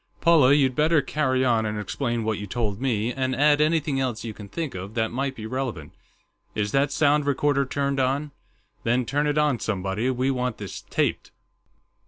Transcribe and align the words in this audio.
"Paula, 0.19 0.51
you'd 0.51 0.75
better 0.75 1.03
carry 1.03 1.45
on 1.45 1.63
and 1.63 1.77
explain 1.79 2.23
what 2.23 2.39
you 2.39 2.47
told 2.47 2.81
me, 2.81 3.13
and 3.13 3.35
add 3.35 3.61
anything 3.61 3.99
else 3.99 4.23
you 4.23 4.33
can 4.33 4.49
think 4.49 4.73
of 4.73 4.95
that 4.95 5.11
might 5.11 5.35
be 5.35 5.45
relevant.... 5.45 5.93
Is 6.55 6.71
that 6.71 6.91
sound 6.91 7.27
recorder 7.27 7.67
turned 7.67 7.99
on? 7.99 8.31
Then 8.83 9.05
turn 9.05 9.27
it 9.27 9.37
on, 9.37 9.59
somebody; 9.59 10.09
we 10.09 10.31
want 10.31 10.57
this 10.57 10.81
taped." 10.89 11.29